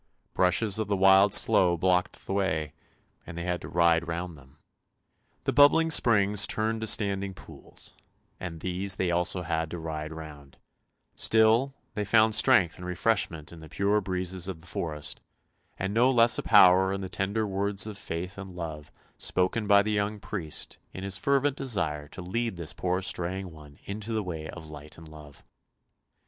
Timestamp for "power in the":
16.41-17.07